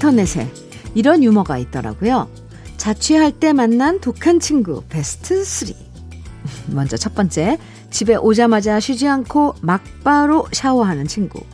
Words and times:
인터넷에 0.00 0.50
이런 0.94 1.22
유머가 1.22 1.58
있더라고요. 1.58 2.28
자취할 2.78 3.32
때 3.32 3.52
만난 3.52 4.00
독한 4.00 4.40
친구 4.40 4.82
베스트 4.88 5.44
3. 5.44 5.68
먼저 6.74 6.96
첫 6.96 7.14
번째, 7.14 7.58
집에 7.90 8.16
오자마자 8.16 8.80
쉬지 8.80 9.06
않고 9.06 9.56
막바로 9.60 10.46
샤워하는 10.52 11.06
친구. 11.06 11.44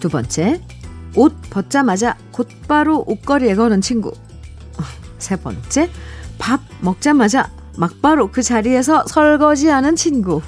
두 0.00 0.08
번째, 0.08 0.60
옷 1.14 1.32
벗자마자 1.48 2.16
곧바로 2.32 3.04
옷걸이에 3.06 3.54
거는 3.54 3.80
친구. 3.80 4.12
세 5.18 5.36
번째, 5.36 5.88
밥 6.38 6.60
먹자마자 6.80 7.50
막바로 7.76 8.32
그 8.32 8.42
자리에서 8.42 9.04
설거지하는 9.06 9.94
친구. 9.94 10.42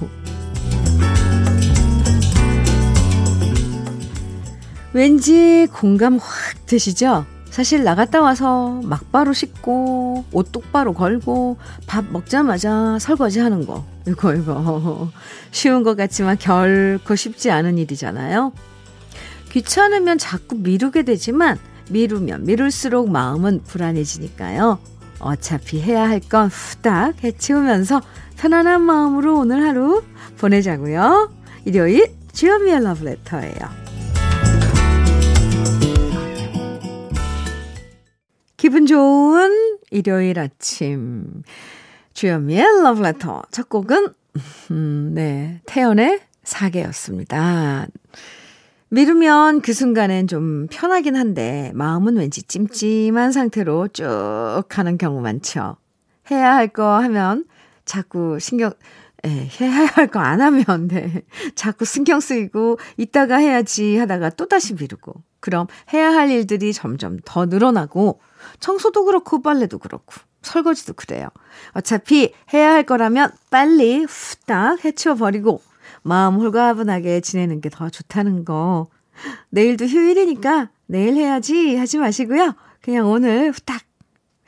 왠지 4.93 5.67
공감 5.73 6.19
확 6.19 6.67
되시죠? 6.67 7.25
사실 7.51 7.83
나갔다 7.83 8.21
와서 8.21 8.81
막바로 8.85 9.33
씻고 9.33 10.25
옷 10.33 10.53
똑바로 10.53 10.95
걸고 10.95 11.57
밥 11.87 12.05
먹자마자 12.11 12.99
설거지 13.01 13.41
하는 13.41 13.67
거 13.67 13.85
이거 14.07 14.35
이거 14.35 15.11
쉬운 15.51 15.83
것 15.83 15.97
같지만 15.97 16.39
결코 16.39 17.17
쉽지 17.17 17.51
않은 17.51 17.77
일이잖아요. 17.79 18.53
귀찮으면 19.51 20.19
자꾸 20.19 20.57
미루게 20.57 21.03
되지만 21.03 21.59
미루면 21.91 22.45
미룰수록 22.45 23.11
마음은 23.11 23.63
불안해지니까요. 23.65 24.79
어차피 25.19 25.81
해야 25.83 26.09
할 26.09 26.21
건 26.21 26.49
후딱 26.49 27.23
해치우면서 27.25 28.01
편안한 28.37 28.81
마음으로 28.83 29.39
오늘 29.41 29.63
하루 29.67 30.03
보내자고요. 30.39 31.33
일요일 31.65 32.15
주연미의 32.33 32.85
러브레터예요. 32.85 33.90
기분 38.61 38.85
좋은 38.85 39.79
일요일 39.91 40.39
아침. 40.39 41.43
주현미의 42.13 42.83
러브레터. 42.83 43.45
첫 43.51 43.71
곡은, 43.71 44.09
음, 44.71 45.13
네, 45.15 45.63
태연의 45.65 46.21
사계였습니다. 46.45 47.87
미루면 48.91 49.63
그 49.63 49.73
순간엔 49.73 50.27
좀 50.27 50.67
편하긴 50.71 51.17
한데, 51.17 51.73
마음은 51.75 52.19
왠지 52.19 52.43
찜찜한 52.43 53.33
상태로 53.33 53.89
쭉 53.89 54.05
가는 54.69 54.99
경우 54.99 55.23
많죠. 55.23 55.77
해야 56.31 56.55
할 56.55 56.69
거 56.69 56.99
하면 56.99 57.47
자꾸 57.87 58.39
신경, 58.39 58.73
예, 59.27 59.49
해야 59.61 59.87
할 59.87 60.07
거 60.09 60.19
안 60.21 60.41
하면, 60.41 60.89
네. 60.89 61.23
자꾸 61.55 61.85
신경 61.85 62.21
쓰이고, 62.21 62.79
이따가 62.97 63.37
해야지 63.37 63.97
하다가 63.99 64.31
또다시 64.31 64.75
미루고, 64.75 65.15
그럼 65.41 65.67
해야 65.93 66.11
할 66.13 66.31
일들이 66.31 66.73
점점 66.73 67.19
더 67.25 67.47
늘어나고, 67.47 68.21
청소도 68.61 69.05
그렇고 69.05 69.43
빨래도 69.43 69.79
그렇고 69.79 70.15
설거지도 70.43 70.95
그래요. 70.95 71.29
어차피 71.73 72.33
해야 72.55 72.73
할 72.73 72.85
거라면 72.85 73.31
빨리 73.51 74.05
후딱 74.05 74.83
해치워버리고 74.85 75.61
마음 76.03 76.37
홀가분하게 76.37 77.21
지내는 77.21 77.61
게 77.61 77.69
더 77.69 77.91
좋다는 77.91 78.47
거. 78.47 78.89
내일도 79.51 79.85
휴일이니까 79.85 80.71
내일 80.87 81.15
해야지 81.17 81.77
하지 81.77 81.99
마시고요. 81.99 82.55
그냥 82.81 83.11
오늘 83.11 83.51
후딱 83.53 83.83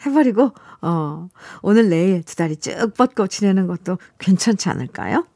해버리고, 0.06 0.52
어, 0.82 1.28
오늘 1.62 1.88
내일 1.88 2.22
두 2.22 2.36
다리 2.36 2.56
쭉 2.56 2.92
뻗고 2.96 3.28
지내는 3.28 3.66
것도 3.66 3.98
괜찮지 4.18 4.68
않을까요? 4.68 5.26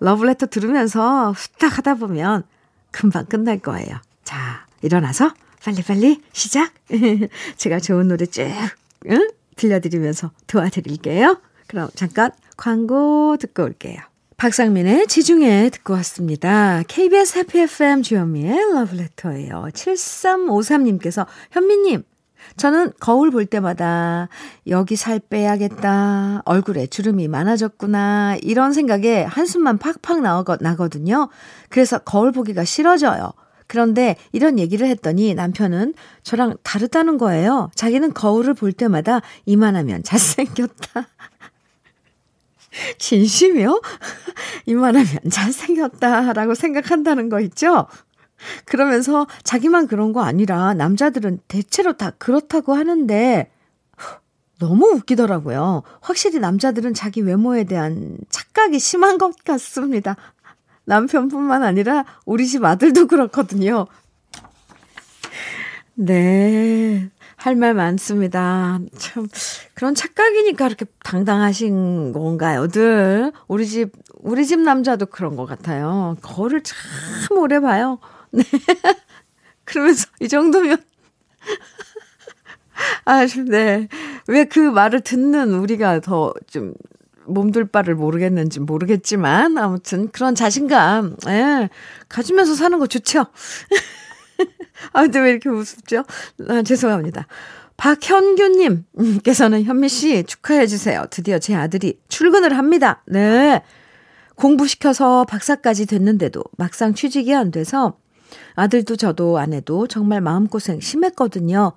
러브레터 0.00 0.46
들으면서 0.46 1.32
후딱 1.32 1.78
하다 1.78 1.94
보면 1.94 2.42
금방 2.90 3.26
끝날 3.26 3.58
거예요. 3.58 3.96
자, 4.24 4.66
일어나서 4.82 5.32
빨리빨리 5.64 6.22
시작. 6.32 6.72
제가 7.56 7.78
좋은 7.78 8.08
노래 8.08 8.26
쭉 8.26 8.46
응? 9.08 9.30
들려드리면서 9.56 10.32
도와드릴게요. 10.46 11.40
그럼 11.66 11.88
잠깐 11.94 12.32
광고 12.56 13.36
듣고 13.38 13.62
올게요. 13.62 14.00
박상민의 14.36 15.06
지중해 15.06 15.68
듣고 15.70 15.92
왔습니다. 15.94 16.82
KBS 16.88 17.38
해피 17.38 17.60
FM 17.60 18.02
주현미의 18.02 18.72
러브레터예요. 18.72 19.68
7353님께서 19.72 21.26
현미님 21.50 22.02
저는 22.56 22.92
거울 23.00 23.30
볼 23.30 23.46
때마다 23.46 24.28
여기 24.66 24.96
살 24.96 25.18
빼야겠다. 25.18 26.42
얼굴에 26.44 26.86
주름이 26.86 27.28
많아졌구나. 27.28 28.36
이런 28.42 28.72
생각에 28.72 29.22
한숨만 29.22 29.78
팍팍 29.78 30.20
나거든요. 30.60 31.28
그래서 31.68 31.98
거울 31.98 32.32
보기가 32.32 32.64
싫어져요. 32.64 33.32
그런데 33.66 34.16
이런 34.32 34.58
얘기를 34.58 34.88
했더니 34.88 35.32
남편은 35.34 35.94
저랑 36.24 36.56
다르다는 36.64 37.18
거예요. 37.18 37.70
자기는 37.76 38.12
거울을 38.14 38.54
볼 38.54 38.72
때마다 38.72 39.20
이만하면 39.46 40.02
잘생겼다. 40.02 41.06
진심이요? 42.98 43.80
이만하면 44.66 45.08
잘생겼다라고 45.30 46.54
생각한다는 46.54 47.28
거 47.28 47.40
있죠? 47.40 47.86
그러면서 48.64 49.26
자기만 49.44 49.86
그런 49.86 50.12
거 50.12 50.22
아니라 50.22 50.74
남자들은 50.74 51.40
대체로 51.48 51.96
다 51.96 52.10
그렇다고 52.18 52.74
하는데 52.74 53.50
너무 54.58 54.86
웃기더라고요. 54.88 55.82
확실히 56.00 56.38
남자들은 56.38 56.94
자기 56.94 57.22
외모에 57.22 57.64
대한 57.64 58.18
착각이 58.28 58.78
심한 58.78 59.16
것 59.18 59.42
같습니다. 59.44 60.16
남편뿐만 60.84 61.62
아니라 61.62 62.04
우리 62.26 62.46
집 62.46 62.64
아들도 62.64 63.06
그렇거든요. 63.06 63.86
네. 65.94 67.10
할 67.36 67.56
말 67.56 67.72
많습니다. 67.72 68.78
참, 68.98 69.26
그런 69.72 69.94
착각이니까 69.94 70.66
그렇게 70.66 70.84
당당하신 71.02 72.12
건가요, 72.12 72.68
들? 72.68 73.32
우리 73.48 73.66
집, 73.66 73.92
우리 74.18 74.44
집 74.46 74.60
남자도 74.60 75.06
그런 75.06 75.36
것 75.36 75.46
같아요. 75.46 76.16
거를 76.20 76.62
참 76.62 76.76
오래 77.38 77.60
봐요. 77.60 77.98
네. 78.32 78.42
그러면서 79.64 80.06
이 80.20 80.28
정도면. 80.28 80.82
아, 83.04 83.26
네. 83.48 83.88
왜 84.26 84.44
그 84.44 84.58
말을 84.58 85.00
듣는 85.02 85.52
우리가 85.54 86.00
더 86.00 86.32
좀 86.46 86.74
몸둘 87.26 87.66
바를 87.66 87.94
모르겠는지 87.94 88.60
모르겠지만 88.60 89.56
아무튼 89.58 90.10
그런 90.10 90.34
자신감 90.34 91.16
예, 91.28 91.68
가지면서 92.08 92.54
사는 92.54 92.78
거 92.78 92.86
좋죠. 92.86 93.26
아 94.92 95.02
근데 95.02 95.20
왜 95.20 95.30
이렇게 95.30 95.48
우습죠? 95.48 96.04
아, 96.48 96.62
죄송합니다. 96.62 97.26
박현규님께서는 97.76 99.62
현미 99.64 99.88
씨 99.88 100.24
축하해 100.24 100.66
주세요. 100.66 101.04
드디어 101.10 101.38
제 101.38 101.54
아들이 101.54 102.00
출근을 102.08 102.56
합니다. 102.58 103.02
네. 103.06 103.62
공부시켜서 104.34 105.24
박사까지 105.24 105.86
됐는데도 105.86 106.42
막상 106.56 106.94
취직이 106.94 107.34
안 107.34 107.50
돼서 107.50 107.98
아들도 108.54 108.96
저도 108.96 109.38
아내도 109.38 109.86
정말 109.86 110.20
마음고생 110.20 110.80
심했거든요. 110.80 111.72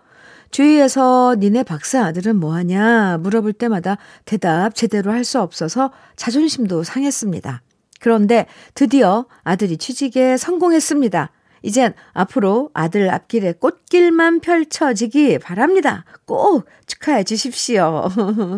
주위에서 0.51 1.35
니네 1.39 1.63
박사 1.63 2.05
아들은 2.05 2.35
뭐하냐 2.35 3.17
물어볼 3.17 3.53
때마다 3.53 3.97
대답 4.25 4.75
제대로 4.75 5.11
할 5.11 5.23
수 5.23 5.41
없어서 5.41 5.91
자존심도 6.15 6.83
상했습니다. 6.83 7.61
그런데 7.99 8.45
드디어 8.75 9.25
아들이 9.43 9.77
취직에 9.77 10.37
성공했습니다. 10.37 11.31
이젠 11.63 11.93
앞으로 12.11 12.69
아들 12.73 13.09
앞길에 13.09 13.53
꽃길만 13.53 14.41
펼쳐지기 14.41 15.39
바랍니다. 15.39 16.03
꼭 16.25 16.65
축하해 16.85 17.23
주십시오. 17.23 18.09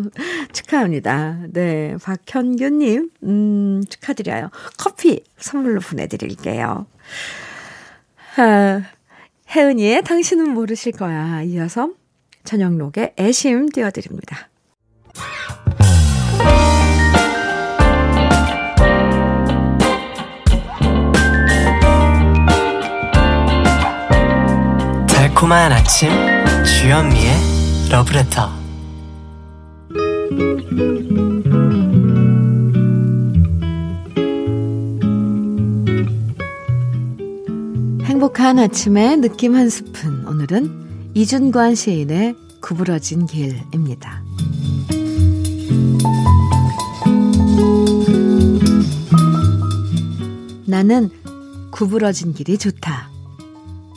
축하합니다. 0.52 1.38
네. 1.52 1.96
박현규님, 2.02 3.10
음, 3.22 3.82
축하드려요. 3.88 4.50
커피 4.76 5.22
선물로 5.38 5.80
보내드릴게요. 5.80 6.86
아, 8.38 8.82
혜은이의 9.48 10.02
당신은 10.02 10.50
모르실 10.50 10.92
거야. 10.92 11.40
이어서 11.42 11.90
전영록의 12.44 13.14
애심 13.18 13.70
띄워드립니다. 13.70 14.48
달콤한 25.08 25.72
아침 25.72 26.10
주현미의 26.64 27.32
러브레터 27.90 28.50
행복한 38.16 38.58
아침의 38.58 39.18
느낌 39.18 39.54
한 39.54 39.68
스푼. 39.68 40.26
오늘은 40.26 41.10
이준관 41.12 41.74
시인의 41.74 42.34
구부러진 42.62 43.26
길입니다. 43.26 44.22
나는 50.66 51.10
구부러진 51.72 52.32
길이 52.32 52.56
좋다. 52.56 53.10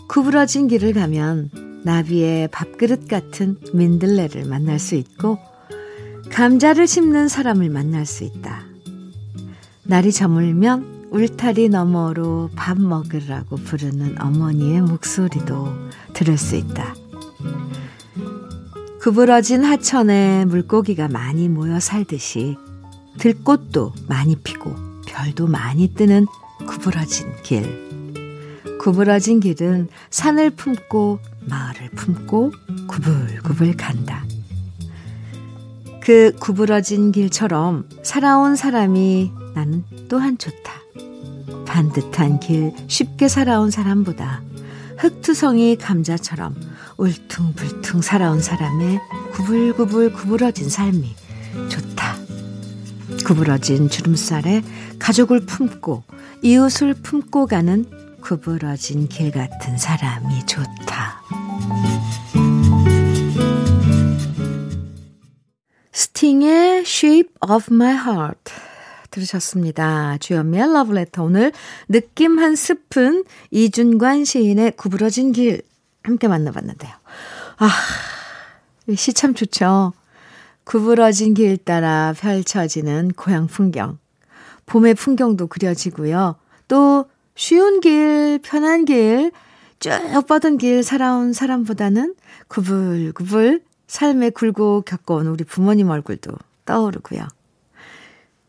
구부러진 0.10 0.68
길을 0.68 0.92
가면 0.92 1.50
나비의 1.86 2.50
밥그릇 2.50 3.08
같은 3.08 3.56
민들레를 3.74 4.44
만날 4.44 4.80
수 4.80 4.96
있고 4.96 5.40
감자를 6.30 6.88
심는 6.88 7.30
사람을 7.30 7.70
만날 7.70 8.06
수 8.06 8.26
있다. 8.26 8.66
날이 9.84 10.12
저물면 10.12 10.99
울타리 11.12 11.70
너머로 11.70 12.52
밥 12.56 12.80
먹으라고 12.80 13.56
부르는 13.56 14.22
어머니의 14.22 14.82
목소리도 14.82 15.68
들을 16.14 16.38
수 16.38 16.56
있다. 16.56 16.96
구부러진 19.02 19.64
하천에 19.64 20.46
물고기가 20.46 21.08
많이 21.08 21.50
모여 21.50 21.80
살듯이 21.80 22.58
들꽃도 23.18 23.94
많이 24.08 24.36
피고 24.36 24.76
별도 25.08 25.48
많이 25.48 25.94
뜨는 25.94 26.28
구부러진 26.68 27.28
길. 27.44 27.90
구부러진 28.80 29.40
길은 29.40 29.90
산을 30.10 30.52
품고 30.52 31.20
마을을 31.42 31.90
품고 31.92 32.52
구불구불 32.88 33.76
간다. 33.78 34.24
그 36.02 36.34
구부러진 36.40 37.12
길처럼 37.12 37.88
살아온 38.04 38.56
사람이 38.56 39.32
나는 39.56 39.84
또한 40.08 40.38
좋다. 40.38 40.74
반듯한 41.70 42.40
길 42.40 42.74
쉽게 42.88 43.28
살아온 43.28 43.70
사람보다 43.70 44.42
흙투성이 44.98 45.76
감자처럼 45.78 46.56
울퉁불퉁 46.98 48.02
살아온 48.02 48.42
사람의 48.42 49.00
구불구불 49.34 50.12
구부러진 50.14 50.68
삶이 50.68 51.16
좋다. 51.70 52.16
구부러진 53.26 53.90
주름살에 53.90 54.64
가족을 54.98 55.46
품고 55.46 56.04
이웃을 56.42 56.96
품고 56.96 57.46
가는 57.46 57.86
구부러진 58.22 59.08
길 59.08 59.32
같은 59.32 59.78
사람이 59.78 60.46
좋다. 60.48 61.22
스팅의 65.92 66.82
Shape 66.82 67.34
of 67.48 67.72
My 67.72 67.94
Heart 67.94 68.69
들으셨습니다. 69.12 70.18
주연미의 70.20 70.74
러브레터 70.74 71.24
오늘 71.24 71.52
느낌 71.88 72.40
한 72.40 72.56
스푼 72.56 73.24
이준관 73.52 74.26
시인의 74.26 74.74
구부러진 74.78 75.32
길 75.32 75.62
함께 76.04 76.28
만나봤는데요. 76.28 76.92
아, 77.58 77.70
시 78.96 79.14
참 79.14 79.34
좋죠. 79.34 79.94
구부러진 80.64 81.34
길 81.34 81.58
따라 81.58 82.14
펼쳐지는 82.18 83.12
고향 83.16 83.48
풍경. 83.48 83.98
봄의 84.68 84.94
풍경도 84.96 85.48
그려지고요. 85.48 86.36
또 86.68 87.06
쉬운 87.36 87.80
길, 87.80 88.40
편한 88.44 88.86
길, 88.86 89.32
쭉 89.80 89.92
뻗은 90.28 90.58
길 90.58 90.84
살아온 90.84 91.34
사람보다는 91.34 92.14
구불구불 92.50 93.64
삶에 93.88 94.30
굴고 94.30 94.82
겪어온 94.82 95.26
우리 95.28 95.44
부모님 95.44 95.90
얼굴도 95.90 96.32
떠오르고요. 96.66 97.28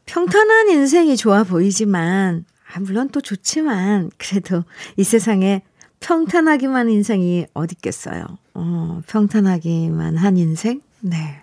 평탄한 0.07 0.69
인생이 0.71 1.17
좋아 1.17 1.45
보이지만, 1.45 2.45
아, 2.73 2.81
물론 2.81 3.09
또 3.11 3.21
좋지만, 3.21 4.11
그래도 4.19 4.65
이 4.97 5.05
세상에 5.05 5.63
평탄하기만 6.01 6.89
인생이 6.89 7.47
어딨겠어요. 7.55 8.25
어, 8.55 9.03
평탄하기만 9.07 10.17
한 10.17 10.37
인생? 10.37 10.81
네. 11.01 11.41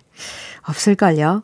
없을걸요. 0.62 1.42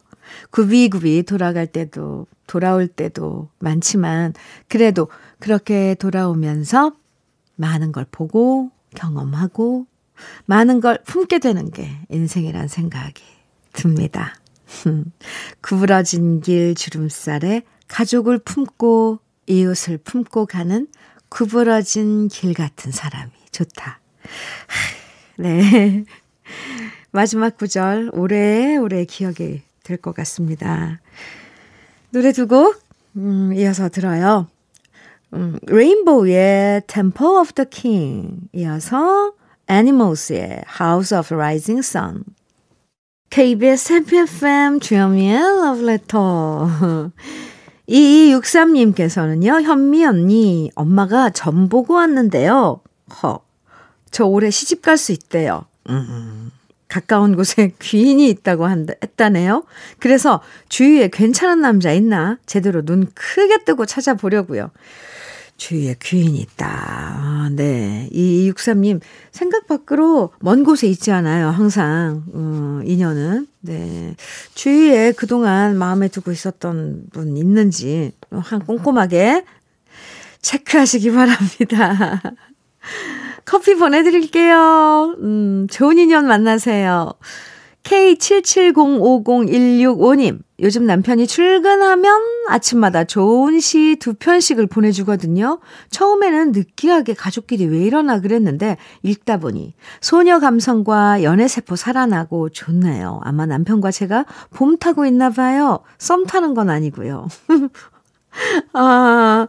굽이굽이 0.51 1.23
돌아갈 1.25 1.67
때도, 1.67 2.27
돌아올 2.47 2.89
때도 2.89 3.49
많지만, 3.59 4.35
그래도 4.69 5.09
그렇게 5.39 5.95
돌아오면서 5.95 6.93
많은 7.57 7.93
걸 7.93 8.05
보고, 8.11 8.71
경험하고, 8.95 9.87
많은 10.47 10.81
걸 10.81 10.99
품게 11.05 11.39
되는 11.39 11.71
게 11.71 11.91
인생이란 12.09 12.69
생각이 12.69 13.23
듭니다. 13.73 14.35
구부러진 15.63 16.41
길 16.41 16.75
주름살에 16.75 17.63
가족을 17.89 18.39
품고 18.39 19.19
이웃을 19.47 19.99
품고 19.99 20.47
가는 20.47 20.87
구부러진 21.29 22.29
길 22.29 22.55
같은 22.55 22.93
사람이 22.93 23.31
좋다. 23.51 24.01
네. 25.39 26.05
마지막 27.13 27.57
구절 27.57 28.11
오래오래 28.13 29.05
기억이 29.05 29.63
될 29.85 29.99
것 29.99 30.15
같습니다. 30.15 31.01
노래 32.11 32.33
두 32.33 32.49
곡, 32.49 32.81
음, 33.17 33.53
이어서 33.55 33.89
들어요. 33.89 34.49
음, 35.35 35.59
레인보우의 35.67 36.83
Temple 36.87 37.37
of 37.39 37.53
the 37.53 37.69
King 37.69 38.49
이어서 38.53 39.33
Animals의 39.71 40.63
House 40.81 41.17
of 41.17 41.35
Rising 41.35 41.87
Sun 41.87 42.25
KBS 43.31 43.93
해피 43.93 44.17
FM 44.19 44.81
주현미의 44.81 45.39
러브레터 45.41 47.11
2263님께서는요, 47.89 49.63
현미 49.63 50.05
언니, 50.07 50.71
엄마가 50.75 51.31
점 51.31 51.69
보고 51.69 51.95
왔는데요. 51.95 52.81
허, 53.23 53.41
저 54.11 54.25
올해 54.25 54.51
시집 54.51 54.83
갈 54.83 54.97
수 54.97 55.13
있대요. 55.13 55.67
음, 55.91 56.51
가까운 56.89 57.35
곳에 57.37 57.75
귀인이 57.81 58.29
있다고 58.29 58.67
한다, 58.67 58.95
했다네요. 59.03 59.65
그래서 59.99 60.41
주위에 60.69 61.09
괜찮은 61.13 61.61
남자 61.61 61.93
있나? 61.93 62.39
제대로 62.47 62.83
눈 62.83 63.09
크게 63.15 63.65
뜨고 63.65 63.85
찾아보려고요. 63.85 64.71
주위에 65.57 65.97
귀인이 66.03 66.39
있다. 66.39 66.67
아, 66.67 67.49
네. 67.53 68.09
2263님, 68.13 69.01
생각 69.31 69.67
밖으로 69.67 70.31
먼 70.41 70.65
곳에 70.65 70.89
있지 70.89 71.13
않아요. 71.13 71.49
항상, 71.49 72.25
어, 72.33 72.81
인연은. 72.85 73.47
네. 73.61 74.17
주위에 74.55 75.13
그동안 75.13 75.77
마음에 75.79 76.09
두고 76.09 76.33
있었던 76.33 77.05
분 77.13 77.37
있는지, 77.37 78.13
한 78.31 78.65
꼼꼼하게 78.65 79.45
체크하시기 80.43 81.13
바랍니다. 81.13 82.21
커피 83.45 83.75
보내드릴게요. 83.75 85.17
음, 85.21 85.67
좋은 85.71 85.99
인연 85.99 86.27
만나세요. 86.27 87.15
K77050165님, 87.85 90.39
요즘 90.61 90.87
남편이 90.87 91.27
출근하면 91.27 92.21
아침마다 92.49 93.05
좋은 93.05 93.61
시 93.61 93.97
두 94.01 94.15
편씩을 94.15 94.67
보내주거든요. 94.67 95.61
처음에는 95.91 96.53
느끼하게 96.53 97.15
가족끼리 97.15 97.67
왜 97.67 97.79
이러나 97.81 98.21
그랬는데, 98.21 98.77
읽다 99.03 99.37
보니 99.39 99.75
소녀 100.01 100.39
감성과 100.39 101.23
연애세포 101.23 101.77
살아나고 101.77 102.49
좋네요. 102.51 103.21
아마 103.23 103.47
남편과 103.47 103.91
제가 103.91 104.25
봄 104.51 104.77
타고 104.79 105.05
있나 105.07 105.31
봐요. 105.31 105.81
썸 105.99 106.25
타는 106.25 106.55
건 106.55 106.71
아니고요. 106.71 107.29
아, 108.73 109.47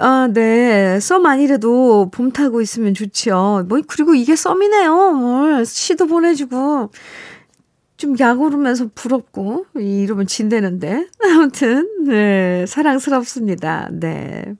아, 0.00 0.28
네. 0.32 0.98
썸 1.00 1.24
아니래도 1.26 2.10
봄 2.10 2.30
타고 2.32 2.60
있으면 2.60 2.94
좋지요. 2.94 3.64
뭐, 3.68 3.80
그리고 3.86 4.14
이게 4.14 4.36
썸이네요. 4.36 5.12
뭘, 5.12 5.64
시도 5.64 6.06
보내주고. 6.06 6.90
좀 7.98 8.18
약오르면서 8.18 8.88
부럽고, 8.94 9.66
이러면 9.74 10.26
진대는데. 10.26 11.08
아무튼, 11.22 12.06
네, 12.06 12.64
사랑스럽습니다. 12.66 13.90
네. 13.92 14.54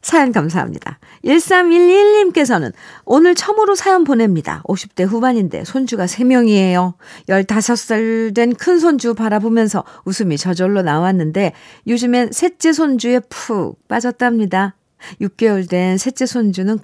사연 0.00 0.30
감사합니다. 0.30 1.00
1311님께서는 1.24 2.72
오늘 3.04 3.34
처음으로 3.34 3.74
사연 3.74 4.04
보냅니다. 4.04 4.62
50대 4.68 5.04
후반인데 5.04 5.64
손주가 5.64 6.06
3명이에요. 6.06 6.94
15살 7.28 8.32
된 8.34 8.54
큰 8.54 8.78
손주 8.78 9.14
바라보면서 9.14 9.84
웃음이 10.04 10.38
저절로 10.38 10.82
나왔는데 10.82 11.52
요즘엔 11.88 12.30
셋째 12.32 12.72
손주에 12.72 13.20
푹 13.28 13.86
빠졌답니다. 13.88 14.76
6개월 15.20 15.68
된 15.68 15.98
셋째 15.98 16.24
손주는 16.26 16.78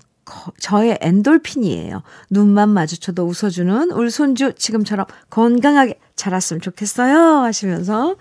저의 0.60 0.96
엔돌핀이에요. 1.00 2.02
눈만 2.30 2.68
마주쳐도 2.70 3.24
웃어주는 3.26 3.90
울 3.92 4.10
손주 4.10 4.52
지금처럼 4.54 5.06
건강하게 5.30 5.98
자랐으면 6.16 6.60
좋겠어요. 6.60 7.42
하시면서 7.42 8.16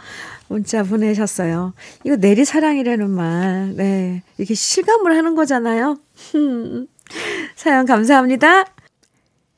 문자 0.47 0.83
보내셨어요. 0.83 1.73
이거 2.03 2.15
내리 2.17 2.43
사랑이라는 2.45 3.09
말. 3.09 3.73
네. 3.75 4.23
이게 4.37 4.53
실감을 4.55 5.15
하는 5.15 5.35
거잖아요. 5.35 5.97
사연 7.55 7.85
감사합니다. 7.85 8.65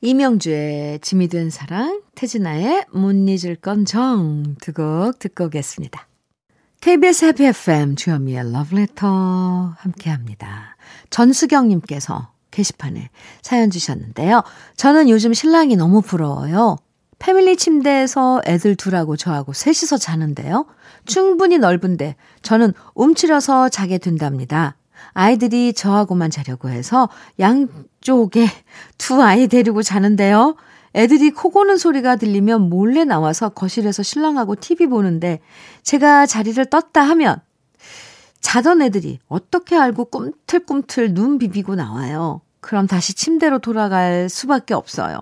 이명주의 0.00 0.98
짐이 1.00 1.28
된 1.28 1.48
사랑, 1.50 2.02
태진아의 2.14 2.84
못 2.92 3.12
잊을 3.12 3.56
건 3.56 3.84
정 3.86 4.54
두 4.60 4.72
곡 4.72 5.18
듣고 5.18 5.44
오겠습니다. 5.46 6.06
KBS 6.82 7.24
해피 7.24 7.44
FM 7.46 7.96
주현미의 7.96 8.52
러브레터 8.52 9.74
함께합니다. 9.78 10.76
전수경님께서 11.08 12.33
게시판에 12.54 13.10
사연 13.42 13.70
주셨는데요. 13.70 14.42
저는 14.76 15.08
요즘 15.08 15.34
신랑이 15.34 15.76
너무 15.76 16.00
부러워요. 16.00 16.76
패밀리 17.18 17.56
침대에서 17.56 18.42
애들 18.46 18.76
둘하고 18.76 19.16
저하고 19.16 19.52
셋이서 19.52 19.98
자는데요. 19.98 20.66
충분히 21.04 21.58
넓은데 21.58 22.16
저는 22.42 22.72
움츠려서 22.94 23.68
자게 23.68 23.98
된답니다. 23.98 24.76
아이들이 25.12 25.72
저하고만 25.72 26.30
자려고 26.30 26.68
해서 26.68 27.08
양쪽에 27.38 28.46
두 28.98 29.22
아이 29.22 29.48
데리고 29.48 29.82
자는데요. 29.82 30.56
애들이 30.94 31.30
코 31.32 31.50
고는 31.50 31.76
소리가 31.76 32.16
들리면 32.16 32.68
몰래 32.68 33.04
나와서 33.04 33.48
거실에서 33.48 34.02
신랑하고 34.02 34.56
TV 34.56 34.86
보는데 34.86 35.40
제가 35.82 36.26
자리를 36.26 36.64
떴다 36.66 37.02
하면 37.02 37.40
자던 38.44 38.82
애들이 38.82 39.18
어떻게 39.26 39.74
알고 39.74 40.04
꿈틀꿈틀 40.04 41.14
눈 41.14 41.38
비비고 41.38 41.76
나와요. 41.76 42.42
그럼 42.60 42.86
다시 42.86 43.14
침대로 43.14 43.58
돌아갈 43.58 44.28
수밖에 44.28 44.74
없어요. 44.74 45.18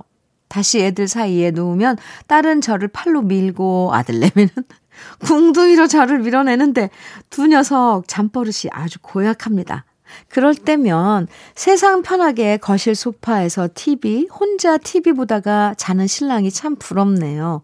다시 0.48 0.80
애들 0.80 1.06
사이에 1.06 1.52
누우면 1.52 1.96
딸은 2.26 2.60
저를 2.60 2.88
팔로 2.88 3.22
밀고 3.22 3.90
아들 3.94 4.18
내미는 4.18 4.50
궁둥이로 5.24 5.86
저를 5.86 6.18
밀어내는데 6.18 6.90
두 7.30 7.46
녀석 7.46 8.02
잠버릇이 8.08 8.70
아주 8.72 8.98
고약합니다. 9.00 9.84
그럴 10.28 10.54
때면 10.56 11.28
세상 11.54 12.02
편하게 12.02 12.56
거실 12.56 12.96
소파에서 12.96 13.68
TV, 13.72 14.28
혼자 14.30 14.76
TV 14.76 15.12
보다가 15.12 15.74
자는 15.78 16.08
신랑이 16.08 16.50
참 16.50 16.74
부럽네요. 16.74 17.62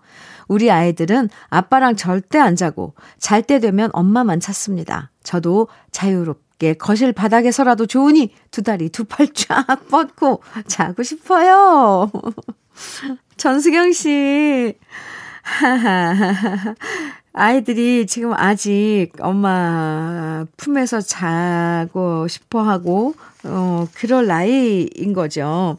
우리 0.49 0.71
아이들은 0.71 1.29
아빠랑 1.49 1.97
절대 1.97 2.39
안 2.39 2.57
자고 2.57 2.95
잘 3.19 3.43
때 3.43 3.61
되면 3.61 3.91
엄마만 3.93 4.41
찾습니다. 4.41 5.11
저도 5.23 5.69
자유롭게 5.93 6.75
거실 6.75 7.13
바닥에서라도 7.13 7.87
좋으니 7.87 8.33
두 8.51 8.63
다리 8.63 8.89
두 8.89 9.05
팔 9.05 9.33
쫙 9.33 9.67
뻗고 9.89 10.43
자고 10.67 11.03
싶어요. 11.03 12.11
전수경 13.37 13.93
씨. 13.93 14.75
아이들이 17.33 18.07
지금 18.07 18.33
아직 18.35 19.13
엄마 19.21 20.45
품에서 20.57 21.01
자고 21.01 22.27
싶어 22.27 22.63
하고, 22.63 23.15
어, 23.45 23.87
그럴 23.95 24.27
나이인 24.27 25.13
거죠. 25.15 25.79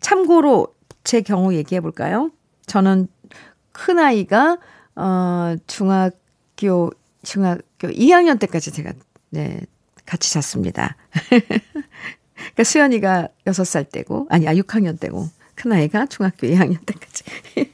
참고로 0.00 0.68
제 1.04 1.20
경우 1.20 1.54
얘기해 1.54 1.80
볼까요? 1.80 2.30
저는 2.66 3.06
큰 3.78 4.00
아이가, 4.00 4.58
어, 4.96 5.54
중학교, 5.68 6.90
중학교 7.22 7.88
2학년 7.88 8.40
때까지 8.40 8.72
제가, 8.72 8.92
네, 9.30 9.60
같이 10.04 10.32
잤습니다. 10.32 10.96
그러니까 12.34 12.64
수연이가 12.64 13.28
6살 13.46 13.90
때고, 13.90 14.26
아니, 14.30 14.48
아, 14.48 14.54
6학년 14.54 14.98
때고, 14.98 15.28
큰 15.54 15.70
아이가 15.70 16.06
중학교 16.06 16.48
2학년 16.48 16.84
때까지. 16.84 17.24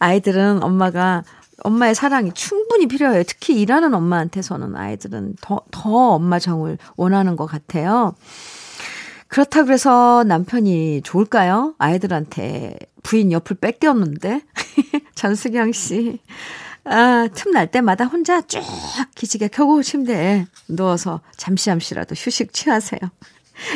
아이들은 0.00 0.62
엄마가 0.62 1.22
엄마의 1.62 1.94
사랑이 1.94 2.32
충분히 2.34 2.86
필요해요. 2.86 3.22
특히 3.22 3.60
일하는 3.60 3.94
엄마한테서는 3.94 4.76
아이들은 4.76 5.36
더, 5.40 5.62
더 5.70 6.14
엄마 6.14 6.40
정을 6.40 6.78
원하는 6.96 7.36
것 7.36 7.46
같아요. 7.46 8.14
그렇다 9.28 9.64
그래서 9.64 10.24
남편이 10.26 11.02
좋을까요? 11.02 11.74
아이들한테 11.78 12.78
부인 13.02 13.30
옆을 13.30 13.56
뺏겼는데. 13.56 14.42
전수경 15.18 15.72
씨. 15.72 16.20
아, 16.84 17.28
틈 17.34 17.52
날 17.52 17.70
때마다 17.70 18.04
혼자 18.04 18.40
쭉 18.40 18.62
기지개 19.14 19.48
켜고 19.48 19.82
침대에 19.82 20.46
누워서 20.68 21.20
잠시 21.36 21.66
잠시라도 21.66 22.14
휴식 22.14 22.52
취하세요. 22.54 23.00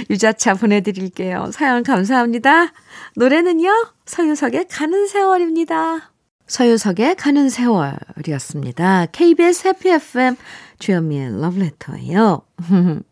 유자차 0.08 0.54
보내드릴게요. 0.54 1.50
사연 1.52 1.82
감사합니다. 1.82 2.72
노래는요, 3.16 3.70
서유석의 4.06 4.68
가는 4.70 5.06
세월입니다. 5.08 6.12
서유석의 6.46 7.16
가는 7.16 7.48
세월이었습니다. 7.50 9.06
KBS 9.06 9.66
해피 9.68 9.88
FM 9.90 10.36
주현미의 10.78 11.40
러브레터예요. 11.40 12.42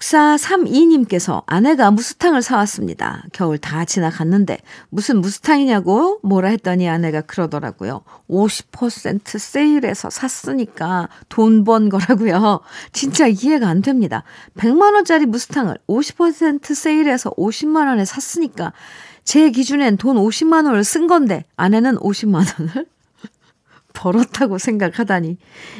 6432님께서 0.00 1.42
아내가 1.46 1.90
무스탕을 1.90 2.42
사왔습니다. 2.42 3.24
겨울 3.32 3.58
다 3.58 3.84
지나갔는데 3.84 4.58
무슨 4.88 5.20
무스탕이냐고 5.20 6.20
뭐라 6.22 6.48
했더니 6.48 6.88
아내가 6.88 7.20
그러더라고요. 7.20 8.02
50% 8.28 9.38
세일해서 9.38 10.10
샀으니까 10.10 11.08
돈 11.28 11.60
번 11.64 11.90
거라고요. 11.90 12.60
진짜 12.92 13.26
이해가 13.26 13.68
안 13.68 13.82
됩니다. 13.82 14.24
100만 14.56 14.94
원짜리 14.94 15.26
무스탕을 15.26 15.76
50% 15.86 16.74
세일해서 16.74 17.30
50만 17.30 17.86
원에 17.86 18.04
샀으니까 18.04 18.72
제 19.24 19.50
기준엔 19.50 19.98
돈 19.98 20.16
50만 20.16 20.64
원을 20.64 20.84
쓴 20.84 21.06
건데 21.06 21.44
아내는 21.56 21.96
50만 21.96 22.58
원을 22.58 22.86
벌었다고 23.92 24.56
생각하다니 24.56 25.36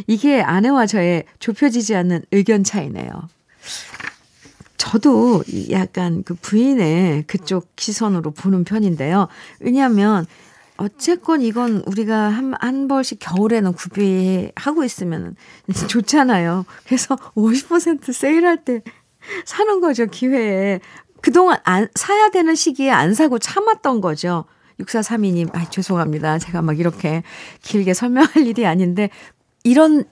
이게 0.07 0.43
아내와 0.43 0.87
저의 0.87 1.25
좁혀지지 1.39 1.97
않는 1.97 2.23
의견 2.31 2.63
차이네요. 2.63 3.11
저도 4.81 5.45
약간 5.73 6.23
그 6.25 6.35
부인의 6.35 7.25
그쪽 7.27 7.69
시선으로 7.77 8.31
보는 8.31 8.65
편인데요. 8.65 9.29
왜냐하면 9.61 10.25
어쨌건 10.79 11.43
이건 11.43 11.83
우리가 11.87 12.17
한, 12.17 12.55
한 12.59 12.89
벌씩 12.89 13.19
겨울에는 13.21 13.75
구비하고 13.75 14.83
있으면 14.83 15.37
좋잖아요. 15.89 16.65
그래서 16.87 17.15
50% 17.17 18.11
세일할 18.11 18.65
때 18.65 18.83
사는 19.45 19.81
거죠, 19.81 20.07
기회에. 20.07 20.81
그동안 21.21 21.59
안, 21.65 21.87
사야 21.95 22.31
되는 22.31 22.55
시기에 22.55 22.91
안 22.91 23.13
사고 23.13 23.39
참았던 23.39 24.01
거죠. 24.01 24.47
6432님, 24.79 25.55
아, 25.55 25.69
죄송합니다. 25.69 26.39
제가 26.39 26.63
막 26.63 26.81
이렇게 26.81 27.23
길게 27.61 27.93
설명할 27.93 28.47
일이 28.47 28.65
아닌데, 28.65 29.11
이런 29.63 30.05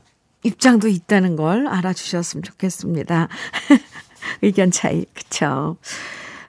입장도 0.43 0.89
있다는 0.89 1.37
걸 1.37 1.67
알아주셨으면 1.67 2.43
좋겠습니다. 2.43 3.29
의견 4.43 4.71
차이, 4.71 5.05
그쵸. 5.15 5.77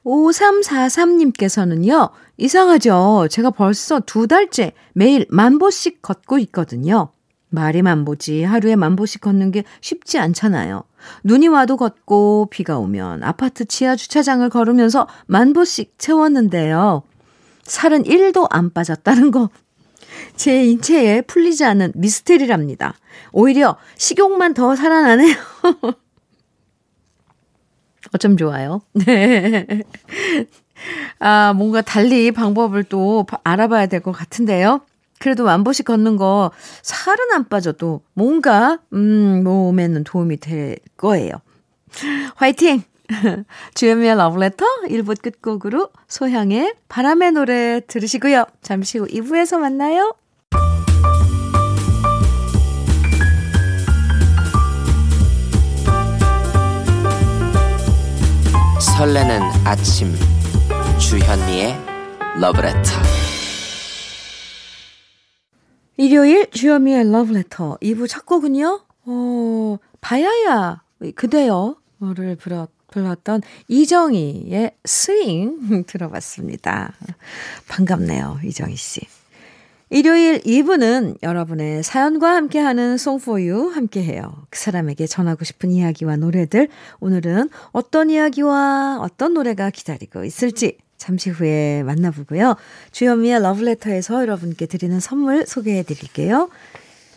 5343님께서는요, 0.06 2.10
이상하죠. 2.38 3.28
제가 3.30 3.52
벌써 3.52 4.00
두 4.00 4.28
달째 4.28 4.74
매일 4.94 5.26
만보씩 5.30 6.02
걷고 6.02 6.40
있거든요. 6.40 7.12
말이 7.50 7.82
만보지 7.82 8.44
하루에 8.44 8.76
만보씩 8.76 9.22
걷는 9.22 9.52
게 9.52 9.64
쉽지 9.82 10.20
않잖아요. 10.20 10.84
눈이 11.24 11.48
와도 11.48 11.78
걷고 11.78 12.48
비가 12.52 12.78
오면 12.78 13.24
아파트 13.24 13.66
지하 13.66 13.96
주차장을 13.96 14.48
걸으면서 14.50 15.08
만보씩 15.28 15.96
채웠는데요. 15.98 17.04
살은 17.64 18.04
1도 18.04 18.48
안 18.50 18.72
빠졌다는 18.72 19.32
거. 19.32 19.50
제 20.36 20.66
인체에 20.66 21.22
풀리지 21.22 21.66
않는 21.66 21.94
미스테리랍니다. 21.96 22.94
오히려 23.32 23.78
식욕만 23.98 24.54
더 24.54 24.76
살아나네요. 24.76 25.36
어쩜 28.14 28.38
좋아요. 28.38 28.82
네. 28.94 29.66
아, 31.20 31.54
뭔가 31.56 31.82
달리 31.82 32.32
방법을 32.32 32.84
또 32.86 33.26
알아봐야 33.44 33.88
될 33.88 34.00
것 34.02 34.12
같은데요. 34.12 34.82
그래도 35.20 35.44
만 35.44 35.64
보씩 35.66 35.86
걷는 35.86 36.16
거 36.16 36.52
살은 36.82 37.18
안 37.34 37.50
빠져도 37.50 38.02
뭔가 38.14 38.80
음 38.94 39.44
몸에는 39.44 40.06
도움이 40.06 40.38
될 40.38 40.78
거예요. 40.96 41.34
화이팅! 42.36 42.84
주현미의 43.76 44.16
러브레터 44.16 44.66
1부 44.88 45.22
끝곡으로 45.22 45.90
소향의 46.08 46.76
바람의 46.88 47.32
노래 47.34 47.82
들으시고요. 47.88 48.46
잠시 48.62 49.00
후 49.00 49.08
2부에서 49.08 49.58
만나요. 49.60 50.16
설레는 59.00 59.40
아침 59.64 60.14
주현미의 61.00 61.74
러브레터 62.42 62.92
일요일 65.96 66.52
주현미의 66.52 67.10
러브레터 67.10 67.78
2부 67.82 68.10
첫 68.10 68.26
곡은요. 68.26 68.82
어, 69.06 69.78
바야야 70.02 70.84
그대여를 71.16 72.36
불렀, 72.38 72.70
불렀던 72.88 73.42
이정희의 73.70 74.76
스윙 74.84 75.86
들어봤습니다. 75.88 76.92
반갑네요. 77.70 78.42
이정희 78.44 78.76
씨. 78.76 79.00
일요일 79.92 80.40
2부는 80.42 81.18
여러분의 81.24 81.82
사연과 81.82 82.36
함께하는 82.36 82.98
송포유 82.98 83.72
함께해요. 83.74 84.46
그 84.52 84.60
사람에게 84.60 85.08
전하고 85.08 85.44
싶은 85.44 85.72
이야기와 85.72 86.16
노래들 86.16 86.68
오늘은 87.00 87.50
어떤 87.72 88.12
이야기와 88.12 89.00
어떤 89.02 89.34
노래가 89.34 89.72
기다리고 89.72 90.24
있을지 90.24 90.78
잠시 90.98 91.32
후에 91.32 91.82
만나보고요. 91.82 92.56
주현미의 92.92 93.42
러브레터에서 93.42 94.22
여러분께 94.22 94.68
드리는 94.68 95.00
선물 95.00 95.48
소개해 95.48 95.82
드릴게요. 95.82 96.50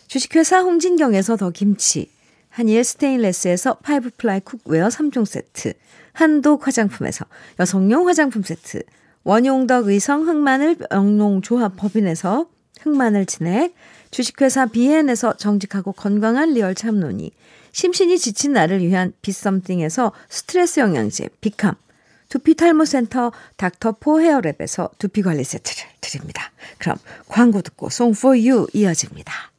주식회사 0.06 0.60
홍진경에서 0.60 1.36
더 1.36 1.50
김치, 1.50 2.10
한일 2.48 2.84
스테인레스에서 2.84 3.74
five 3.82 4.10
ply 4.16 4.40
cookware 4.40 4.88
3종 4.88 5.26
세트, 5.26 5.74
한독 6.14 6.66
화장품에서 6.66 7.26
여성용 7.60 8.08
화장품 8.08 8.42
세트, 8.42 8.82
원용덕 9.24 9.88
의성 9.88 10.26
흑마늘 10.26 10.76
영농조합 10.90 11.76
법인에서 11.76 12.46
흑마늘 12.80 13.26
진액, 13.26 13.74
주식회사 14.10 14.66
비엔에서 14.66 15.36
정직하고 15.36 15.92
건강한 15.92 16.52
리얼 16.52 16.74
참논이, 16.74 17.32
심신이 17.72 18.18
지친 18.18 18.52
나를 18.52 18.80
위한 18.80 19.12
비썸띵에서 19.22 20.12
스트레스 20.28 20.80
영양제 20.80 21.28
비캄, 21.40 21.74
두피 22.28 22.54
탈모 22.54 22.86
센터 22.86 23.30
닥터 23.56 23.92
포 24.00 24.18
헤어랩에서 24.18 24.90
두피 24.98 25.22
관리 25.22 25.44
세트를 25.44 25.84
드립니다. 26.00 26.50
그럼 26.78 26.96
광고 27.28 27.60
듣고 27.60 27.90
송 27.90 28.10
for 28.10 28.38
you 28.38 28.66
이어집니다. 28.72 29.51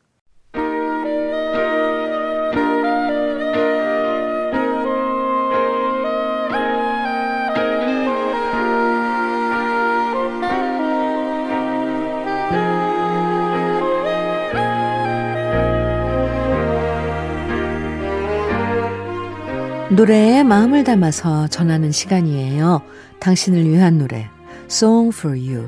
노래에 19.96 20.42
마음을 20.42 20.84
담아서 20.84 21.48
전하는 21.50 21.92
시간이에요. 21.92 22.82
당신을 23.20 23.70
위한 23.70 24.00
노래 24.00 24.28
Song 24.66 25.16
for 25.16 25.38
You 25.38 25.68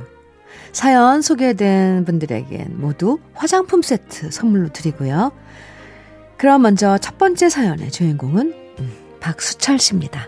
사연 0.72 1.22
소개된 1.22 2.05
분들에겐 2.05 2.79
모두 2.79 3.20
화장품 3.36 3.84
세트 3.84 4.32
선물로 4.32 4.70
드리고요. 4.70 5.32
그럼 6.38 6.63
먼저 6.63 6.98
첫 6.98 7.20
번째 7.20 7.50
사연의 7.50 7.91
주인공은 7.91 8.53
음, 8.79 8.91
박수철 9.20 9.77
씨입니다. 9.77 10.27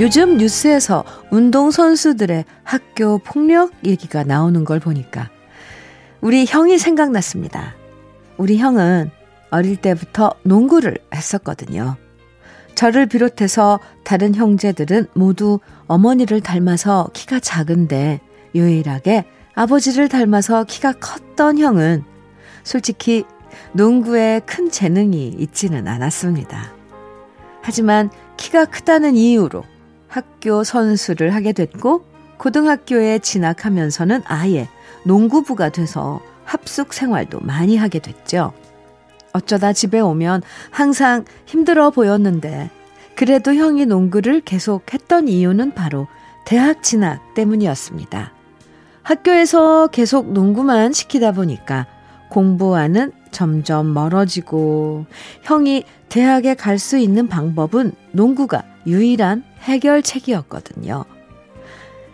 요즘 0.00 0.36
뉴스에서 0.36 1.04
운동선수들의 1.30 2.44
학교 2.64 3.18
폭력 3.18 3.70
얘기가 3.84 4.24
나오는 4.24 4.64
걸 4.64 4.80
보니까 4.80 5.30
우리 6.20 6.44
형이 6.44 6.78
생각났습니다. 6.78 7.81
우리 8.36 8.58
형은 8.58 9.10
어릴 9.50 9.76
때부터 9.76 10.32
농구를 10.42 10.96
했었거든요. 11.14 11.96
저를 12.74 13.06
비롯해서 13.06 13.80
다른 14.02 14.34
형제들은 14.34 15.08
모두 15.14 15.60
어머니를 15.86 16.40
닮아서 16.40 17.10
키가 17.12 17.40
작은데 17.40 18.20
유일하게 18.54 19.24
아버지를 19.54 20.08
닮아서 20.08 20.64
키가 20.64 20.94
컸던 20.94 21.58
형은 21.58 22.04
솔직히 22.64 23.24
농구에 23.72 24.40
큰 24.46 24.70
재능이 24.70 25.28
있지는 25.28 25.86
않았습니다. 25.86 26.72
하지만 27.60 28.10
키가 28.38 28.64
크다는 28.66 29.14
이유로 29.16 29.64
학교 30.08 30.64
선수를 30.64 31.34
하게 31.34 31.52
됐고 31.52 32.04
고등학교에 32.38 33.18
진학하면서는 33.18 34.22
아예 34.24 34.68
농구부가 35.04 35.68
돼서 35.68 36.20
합숙 36.44 36.92
생활도 36.92 37.40
많이 37.40 37.76
하게 37.76 37.98
됐죠. 37.98 38.52
어쩌다 39.32 39.72
집에 39.72 40.00
오면 40.00 40.42
항상 40.70 41.24
힘들어 41.46 41.90
보였는데 41.90 42.70
그래도 43.14 43.54
형이 43.54 43.86
농구를 43.86 44.40
계속 44.40 44.92
했던 44.92 45.28
이유는 45.28 45.74
바로 45.74 46.06
대학 46.44 46.82
진학 46.82 47.34
때문이었습니다. 47.34 48.32
학교에서 49.02 49.88
계속 49.88 50.32
농구만 50.32 50.92
시키다 50.92 51.32
보니까 51.32 51.86
공부와는 52.30 53.12
점점 53.30 53.92
멀어지고 53.92 55.06
형이 55.42 55.84
대학에 56.08 56.54
갈 56.54 56.78
수 56.78 56.98
있는 56.98 57.28
방법은 57.28 57.92
농구가 58.12 58.64
유일한 58.86 59.44
해결책이었거든요. 59.60 61.04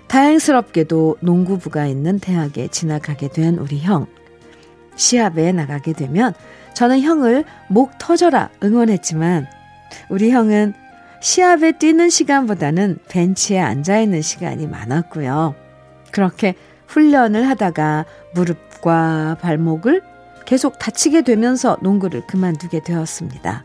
다행스럽게도 0.06 1.18
농구부가 1.20 1.86
있는 1.86 2.18
대학에 2.18 2.68
진학하게 2.68 3.28
된 3.28 3.58
우리 3.58 3.80
형. 3.80 4.06
시합에 4.98 5.52
나가게 5.52 5.94
되면 5.94 6.34
저는 6.74 7.00
형을 7.00 7.44
목 7.68 7.96
터져라 7.98 8.50
응원했지만 8.62 9.46
우리 10.10 10.30
형은 10.30 10.74
시합에 11.20 11.72
뛰는 11.72 12.10
시간보다는 12.10 12.98
벤치에 13.08 13.58
앉아 13.58 13.98
있는 14.00 14.22
시간이 14.22 14.66
많았고요. 14.66 15.54
그렇게 16.12 16.54
훈련을 16.86 17.48
하다가 17.48 18.04
무릎과 18.34 19.38
발목을 19.40 20.02
계속 20.44 20.78
다치게 20.78 21.22
되면서 21.22 21.78
농구를 21.82 22.26
그만두게 22.26 22.82
되었습니다. 22.82 23.64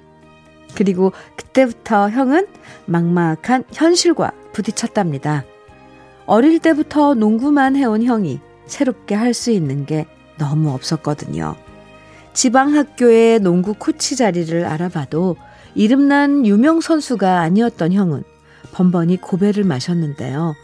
그리고 0.75 1.13
그때부터 1.35 2.09
형은 2.09 2.47
막막한 2.85 3.63
현실과 3.71 4.31
부딪혔답니다. 4.53 5.45
어릴 6.25 6.59
때부터 6.59 7.13
농구만 7.13 7.75
해온 7.75 8.03
형이 8.03 8.39
새롭게 8.65 9.13
할 9.15 9.33
수 9.33 9.51
있는 9.51 9.85
게 9.85 10.05
너무 10.37 10.71
없었거든요. 10.71 11.55
지방 12.33 12.75
학교의 12.75 13.39
농구 13.39 13.73
코치 13.73 14.15
자리를 14.15 14.65
알아봐도 14.65 15.35
이름난 15.75 16.45
유명 16.45 16.81
선수가 16.81 17.39
아니었던 17.41 17.93
형은 17.93 18.23
번번이 18.71 19.17
고배를 19.17 19.63
마셨는데요. 19.63 20.55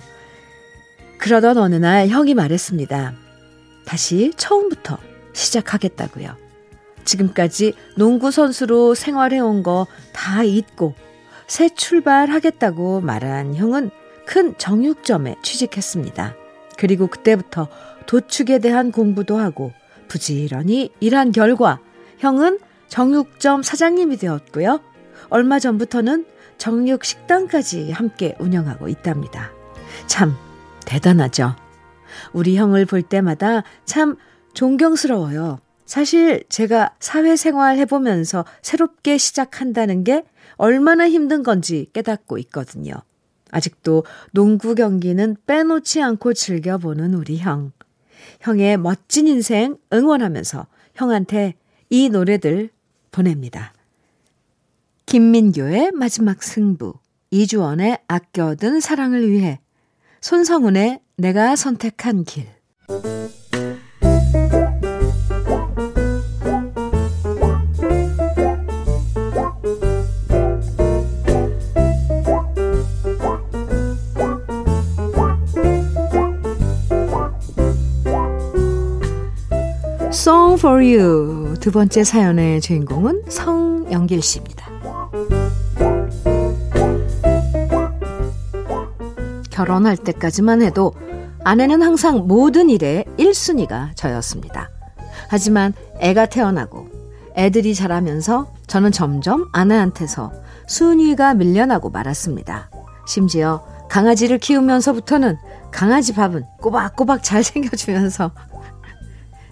그러던 1.20 1.58
어느 1.58 1.76
날 1.76 2.08
형이 2.08 2.34
말했습니다. 2.34 3.14
다시 3.86 4.32
처음부터 4.38 4.98
시작하겠다고요. 5.34 6.36
지금까지 7.06 7.74
농구 7.96 8.32
선수로 8.32 8.94
생활해온 8.96 9.64
거 9.64 9.88
다 10.14 10.44
잊고 10.44 10.94
새 11.48 11.70
출발하겠다고 11.70 13.02
말한 13.02 13.56
형은 13.56 13.90
큰 14.26 14.56
정육점에 14.58 15.38
취직했습니다. 15.42 16.36
그리고 16.78 17.08
그때부터 17.08 17.68
도축에 18.10 18.58
대한 18.58 18.92
공부도 18.92 19.38
하고 19.38 19.72
부지런히 20.08 20.90
일한 21.00 21.32
결과 21.32 21.80
형은 22.18 22.58
정육점 22.88 23.62
사장님이 23.62 24.18
되었고요. 24.18 24.80
얼마 25.30 25.60
전부터는 25.60 26.26
정육 26.58 27.06
식당까지 27.06 27.92
함께 27.92 28.36
운영하고 28.40 28.88
있답니다. 28.88 29.52
참 30.08 30.34
대단하죠. 30.88 31.56
우리 32.34 32.58
형을 32.58 32.88
볼 32.88 33.04
때마다 33.04 33.62
참 33.86 34.18
존경스러워요. 34.56 35.60
사실 35.86 36.44
제가 36.50 36.96
사회생활 37.00 37.78
해보면서 37.78 38.44
새롭게 38.64 39.20
시작한다는 39.20 40.04
게 40.04 40.24
얼마나 40.56 41.08
힘든 41.08 41.44
건지 41.44 41.92
깨닫고 41.94 42.40
있거든요. 42.40 42.94
아직도 43.52 44.04
농구 44.32 44.74
경기는 44.74 45.38
빼놓지 45.46 46.02
않고 46.02 46.34
즐겨보는 46.34 47.14
우리 47.14 47.38
형. 47.38 47.72
형의 48.40 48.78
멋진 48.78 49.28
인생 49.28 49.78
응원하면서 49.92 50.68
형한테 50.96 51.56
이 51.90 52.10
노래들 52.10 52.70
보냅니다. 53.12 53.74
김민교의 55.06 55.92
마지막 55.94 56.44
승부, 56.44 56.94
이주원의 57.32 58.00
아껴둔 58.08 58.80
사랑을 58.80 59.30
위해, 59.30 59.60
손성훈의 60.22 61.00
내가 61.18 61.56
선택한 61.56 62.24
길. 62.26 62.48
Song 80.20 80.60
for 80.60 80.84
You 80.84 81.54
두 81.62 81.72
번째 81.72 82.04
사연의 82.04 82.60
주인공은 82.60 83.24
성영길 83.30 84.22
씨입니다. 84.22 84.68
결혼할 89.50 89.96
때까지만 89.96 90.62
해도 90.62 90.94
아내는 91.46 91.82
항상 91.82 92.28
모든 92.28 92.70
일에 92.70 93.06
1순위가 93.18 93.96
저였습니다. 93.96 94.70
하지만 95.30 95.72
애가 96.02 96.26
태어나고 96.26 96.90
애들이 97.38 97.74
자라면서 97.74 98.52
저는 98.68 98.92
점점 98.92 99.48
아내한테서 99.54 100.34
순위가 100.68 101.36
밀려나고 101.36 101.92
말았습니다. 101.92 102.70
심지어 103.08 103.64
강아지를 103.90 104.38
키우면서부터는 104.40 105.38
강아지 105.72 106.14
밥은 106.14 106.44
꼬박꼬박 106.60 107.24
잘 107.24 107.42
챙겨주면서 107.42 108.32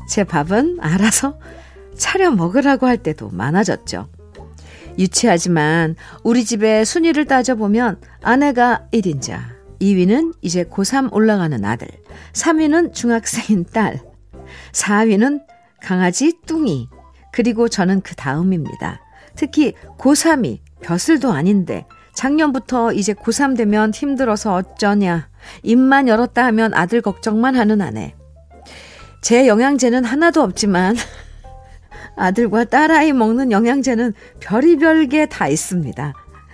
제 0.08 0.24
밥은 0.24 0.78
알아서 0.80 1.40
차려 1.96 2.32
먹으라고 2.32 2.88
할 2.88 2.98
때도 2.98 3.30
많아졌죠. 3.30 4.10
유치하지만 4.98 5.96
우리 6.24 6.44
집의 6.44 6.86
순위를 6.86 7.26
따져보면 7.26 8.02
아내가 8.24 8.88
1인자, 8.92 9.40
2위는 9.80 10.34
이제 10.42 10.64
고3 10.64 11.14
올라가는 11.14 11.64
아들, 11.64 11.88
3위는 12.34 12.94
중학생인 12.94 13.66
딸, 13.72 14.02
4위는 14.72 15.44
강아지 15.82 16.34
뚱이, 16.46 16.90
그리고 17.32 17.70
저는 17.70 18.02
그 18.02 18.16
다음입니다. 18.16 19.02
특히 19.36 19.74
고3이 20.00 20.60
벼슬도 20.82 21.32
아닌데 21.32 21.86
작년부터 22.16 22.94
이제 22.94 23.14
고3 23.14 23.56
되면 23.56 23.94
힘들어서 23.94 24.56
어쩌냐, 24.56 25.30
입만 25.62 26.08
열었다 26.08 26.44
하면 26.46 26.74
아들 26.74 27.02
걱정만 27.02 27.56
하는 27.56 27.82
아내. 27.82 28.16
제 29.22 29.48
영양제는 29.48 30.04
하나도 30.06 30.42
없지만 30.42 30.96
아들과 32.16 32.66
딸아이 32.66 33.14
먹는 33.14 33.52
영양제는 33.52 34.14
별의별 34.40 35.08
게 35.08 35.26
다 35.28 35.48
있습니다. 35.48 36.14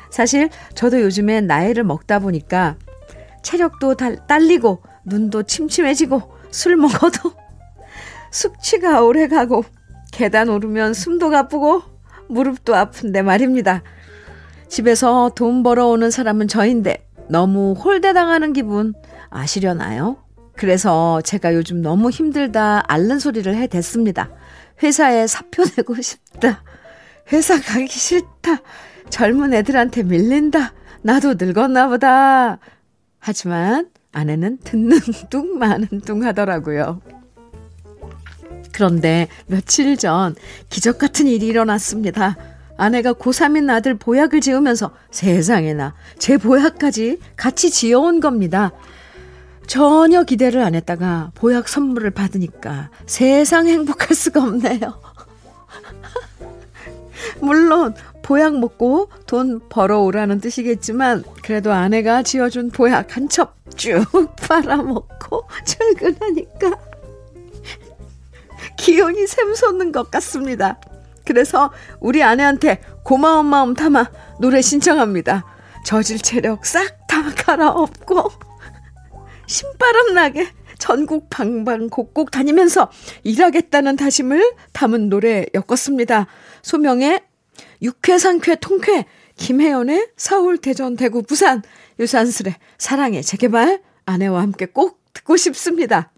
사실 0.10 0.49
저도 0.76 1.02
요즘에 1.02 1.41
나이를 1.41 1.84
먹다 1.84 2.19
보니까 2.19 2.76
체력도 3.41 3.95
달, 3.95 4.26
딸리고 4.28 4.82
눈도 5.06 5.43
침침해지고 5.43 6.21
술 6.52 6.76
먹어도 6.76 7.34
숙취가 8.32 9.02
오래 9.02 9.28
가고 9.28 9.63
계단 10.12 10.49
오르면 10.49 10.93
숨도 10.93 11.30
가쁘고 11.30 11.82
무릎도 12.30 12.76
아픈데 12.76 13.21
말입니다. 13.21 13.82
집에서 14.69 15.32
돈 15.36 15.63
벌어오는 15.63 16.10
사람은 16.10 16.47
저인데 16.47 17.06
너무 17.28 17.73
홀대당하는 17.73 18.54
기분 18.54 18.93
아시려나요? 19.30 20.17
그래서 20.55 21.21
제가 21.21 21.55
요즘 21.55 21.81
너무 21.81 22.09
힘들다 22.09 22.83
앓는 22.87 23.19
소리를 23.19 23.53
해댔습니다. 23.55 24.29
회사에 24.81 25.27
사표 25.27 25.63
내고 25.77 25.99
싶다. 26.01 26.63
회사 27.31 27.59
가기 27.59 27.87
싫다. 27.87 28.61
젊은 29.09 29.53
애들한테 29.53 30.03
밀린다. 30.03 30.73
나도 31.01 31.35
늙었나 31.39 31.87
보다. 31.87 32.59
하지만 33.19 33.89
아내는 34.11 34.59
듣는 34.63 34.99
뚱 35.29 35.57
마는 35.57 36.01
뚱 36.05 36.23
하더라고요. 36.23 37.01
그런데 38.71 39.27
며칠 39.47 39.97
전 39.97 40.35
기적 40.69 40.97
같은 40.97 41.27
일이 41.27 41.47
일어났습니다. 41.47 42.35
아내가 42.75 43.13
고3인 43.13 43.69
아들 43.69 43.93
보약을 43.93 44.41
지으면서 44.41 44.91
세상에나 45.11 45.93
제 46.17 46.37
보약까지 46.37 47.19
같이 47.35 47.69
지어온 47.69 48.19
겁니다. 48.19 48.71
전혀 49.67 50.23
기대를 50.23 50.62
안 50.62 50.76
했다가 50.76 51.32
보약 51.36 51.67
선물을 51.67 52.12
받으니까 52.12 52.89
세상 53.06 53.67
행복할 53.67 54.15
수가 54.15 54.43
없네요. 54.43 54.99
물론 57.41 57.93
보약 58.21 58.58
먹고 58.58 59.10
돈 59.26 59.60
벌어오라는 59.69 60.39
뜻이겠지만 60.39 61.23
그래도 61.43 61.73
아내가 61.73 62.23
지어준 62.23 62.71
보약 62.71 63.17
한 63.17 63.28
첩 63.30 63.56
쭉 63.76 64.06
빨아먹고 64.47 65.47
출근하니까 65.65 66.71
기운이 68.78 69.28
샘솟는 69.28 69.91
것 69.91 70.10
같습니다. 70.12 70.80
그래서 71.26 71.71
우리 71.99 72.23
아내한테 72.23 72.82
고마운 73.04 73.45
마음 73.45 73.73
담아 73.73 74.10
노래 74.39 74.62
신청합니다. 74.62 75.45
저질 75.86 76.19
체력 76.19 76.65
싹 76.65 77.08
다 77.08 77.23
갈아엎고 77.36 78.32
신바람 79.53 80.15
나게 80.15 80.47
전국 80.79 81.29
방방 81.29 81.89
곡곡 81.89 82.31
다니면서 82.31 82.89
일하겠다는 83.23 83.97
다짐을 83.97 84.53
담은 84.73 85.09
노래 85.09 85.45
엮었습니다. 85.53 86.25
소명의 86.63 87.21
육회, 87.83 88.17
상쾌, 88.17 88.55
통쾌, 88.55 89.05
김혜연의 89.35 90.09
서울, 90.17 90.57
대전, 90.57 90.95
대구, 90.95 91.21
부산, 91.21 91.61
유산슬의 91.99 92.55
사랑의 92.79 93.21
재개발, 93.21 93.83
아내와 94.07 94.41
함께 94.41 94.65
꼭 94.65 94.99
듣고 95.13 95.37
싶습니다. 95.37 96.11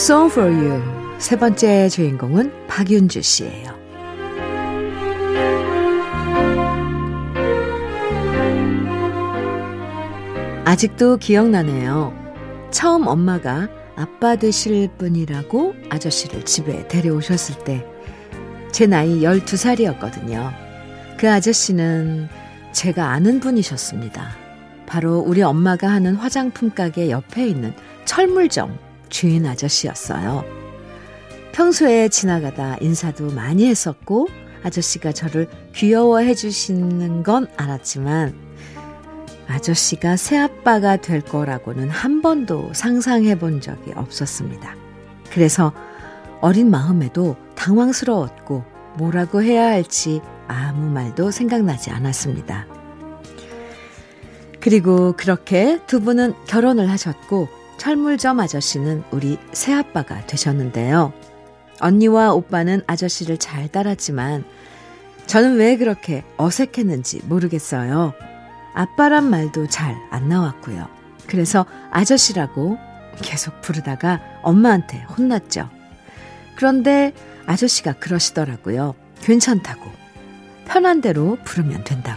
Song 0.00 0.32
for 0.32 0.50
You 0.50 0.82
세 1.18 1.36
번째 1.36 1.90
주인공은 1.90 2.66
박윤주 2.66 3.20
씨예요. 3.20 3.78
아직도 10.64 11.18
기억나네요. 11.18 12.14
처음 12.70 13.06
엄마가 13.06 13.68
아빠 13.96 14.36
되실 14.36 14.88
분이라고 14.96 15.74
아저씨를 15.90 16.44
집에 16.44 16.88
데려오셨을 16.88 17.64
때 17.64 17.90
제 18.72 18.86
나이 18.86 19.20
12살이었거든요. 19.20 20.50
그 21.18 21.30
아저씨는 21.30 22.28
제가 22.72 23.10
아는 23.10 23.40
분이셨습니다. 23.40 24.30
바로 24.86 25.18
우리 25.18 25.42
엄마가 25.42 25.88
하는 25.90 26.14
화장품 26.14 26.70
가게 26.70 27.10
옆에 27.10 27.46
있는 27.46 27.74
철물점 28.06 28.78
주인 29.10 29.44
아저씨였어요. 29.46 30.44
평소에 31.52 32.08
지나가다 32.08 32.76
인사도 32.80 33.30
많이 33.30 33.66
했었고 33.66 34.28
아저씨가 34.62 35.12
저를 35.12 35.48
귀여워해 35.74 36.34
주시는 36.34 37.22
건 37.22 37.46
알았지만 37.56 38.34
아저씨가 39.48 40.16
새아빠가 40.16 40.96
될 40.96 41.20
거라고는 41.20 41.90
한 41.90 42.22
번도 42.22 42.72
상상해 42.72 43.36
본 43.38 43.60
적이 43.60 43.92
없었습니다. 43.96 44.76
그래서 45.30 45.72
어린 46.40 46.70
마음에도 46.70 47.36
당황스러웠고 47.56 48.64
뭐라고 48.96 49.42
해야 49.42 49.66
할지 49.66 50.20
아무 50.46 50.88
말도 50.90 51.30
생각나지 51.30 51.90
않았습니다. 51.90 52.66
그리고 54.60 55.12
그렇게 55.16 55.80
두 55.86 56.00
분은 56.00 56.34
결혼을 56.46 56.90
하셨고 56.90 57.48
철물점 57.80 58.40
아저씨는 58.40 59.04
우리 59.10 59.38
새아빠가 59.52 60.26
되셨는데요. 60.26 61.14
언니와 61.80 62.34
오빠는 62.34 62.82
아저씨를 62.86 63.38
잘 63.38 63.68
따랐지만 63.68 64.44
저는 65.24 65.56
왜 65.56 65.78
그렇게 65.78 66.22
어색했는지 66.36 67.22
모르겠어요. 67.24 68.12
아빠란 68.74 69.30
말도 69.30 69.68
잘 69.68 69.96
안 70.10 70.28
나왔고요. 70.28 70.88
그래서 71.26 71.64
아저씨라고 71.90 72.76
계속 73.22 73.62
부르다가 73.62 74.20
엄마한테 74.42 75.00
혼났죠. 75.16 75.70
그런데 76.56 77.14
아저씨가 77.46 77.94
그러시더라고요. 77.94 78.94
괜찮다고. 79.22 79.90
편한 80.66 81.00
대로 81.00 81.38
부르면 81.44 81.84
된다고. 81.84 82.09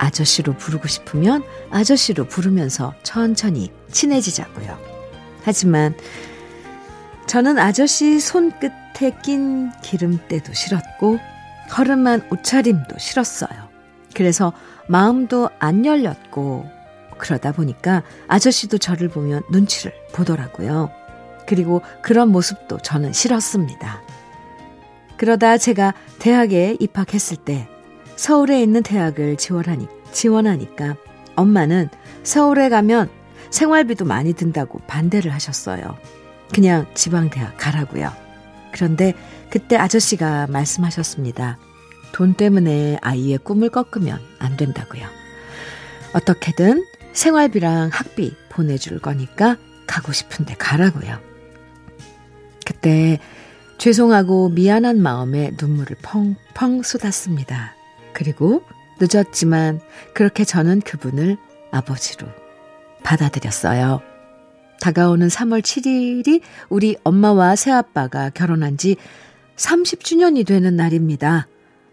아저씨로 0.00 0.54
부르고 0.54 0.88
싶으면 0.88 1.44
아저씨로 1.70 2.24
부르면서 2.24 2.94
천천히 3.02 3.70
친해지자고요. 3.92 4.78
하지만 5.44 5.94
저는 7.26 7.58
아저씨 7.58 8.18
손끝에 8.18 9.18
낀 9.22 9.70
기름때도 9.82 10.54
싫었고 10.54 11.18
허름한 11.76 12.28
옷차림도 12.30 12.98
싫었어요. 12.98 13.68
그래서 14.14 14.52
마음도 14.88 15.50
안 15.58 15.84
열렸고 15.84 16.68
그러다 17.18 17.52
보니까 17.52 18.02
아저씨도 18.26 18.78
저를 18.78 19.08
보면 19.10 19.42
눈치를 19.50 19.92
보더라고요. 20.14 20.90
그리고 21.46 21.82
그런 22.00 22.30
모습도 22.30 22.78
저는 22.78 23.12
싫었습니다. 23.12 24.02
그러다 25.18 25.58
제가 25.58 25.92
대학에 26.18 26.78
입학했을 26.80 27.36
때 27.36 27.68
서울에 28.20 28.62
있는 28.62 28.82
대학을 28.82 29.38
지원하니, 29.38 29.88
지원하니까 30.12 30.94
엄마는 31.36 31.88
서울에 32.22 32.68
가면 32.68 33.08
생활비도 33.48 34.04
많이 34.04 34.34
든다고 34.34 34.80
반대를 34.80 35.32
하셨어요. 35.32 35.96
그냥 36.52 36.86
지방대학 36.92 37.56
가라고요. 37.56 38.12
그런데 38.72 39.14
그때 39.48 39.76
아저씨가 39.78 40.48
말씀하셨습니다. 40.48 41.58
돈 42.12 42.34
때문에 42.34 42.98
아이의 43.00 43.38
꿈을 43.38 43.70
꺾으면 43.70 44.20
안 44.38 44.58
된다고요. 44.58 45.06
어떻게든 46.12 46.84
생활비랑 47.14 47.88
학비 47.90 48.36
보내줄 48.50 49.00
거니까 49.00 49.56
가고 49.86 50.12
싶은데 50.12 50.56
가라고요. 50.56 51.18
그때 52.66 53.18
죄송하고 53.78 54.50
미안한 54.50 55.00
마음에 55.00 55.52
눈물을 55.58 55.96
펑펑 56.02 56.82
쏟았습니다. 56.82 57.79
그리고 58.12 58.62
늦었지만 59.00 59.80
그렇게 60.14 60.44
저는 60.44 60.80
그분을 60.80 61.38
아버지로 61.70 62.26
받아들였어요. 63.02 64.02
다가오는 64.80 65.28
3월 65.28 65.60
7일이 65.60 66.40
우리 66.68 66.96
엄마와 67.04 67.56
새아빠가 67.56 68.30
결혼한 68.30 68.76
지 68.76 68.96
30주년이 69.56 70.46
되는 70.46 70.76
날입니다. 70.76 71.46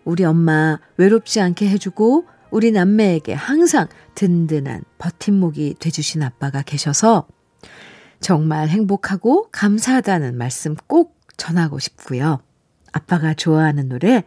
우리 0.05 0.23
엄마 0.23 0.79
외롭지 0.95 1.41
않게 1.41 1.67
해주고 1.69 2.25
우리 2.49 2.71
남매에게 2.71 3.33
항상 3.33 3.87
든든한 4.15 4.83
버팀목이 4.97 5.75
돼주신 5.79 6.23
아빠가 6.23 6.61
계셔서 6.61 7.27
정말 8.21 8.69
행복하고 8.69 9.49
감사하다는 9.51 10.37
말씀 10.37 10.75
꼭 10.87 11.19
전하고 11.35 11.77
싶고요. 11.77 12.39
아빠가 12.93 13.33
좋아하는 13.33 13.89
노래 13.89 14.23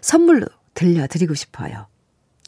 선물로 0.00 0.46
들려드리고 0.74 1.34
싶어요. 1.34 1.86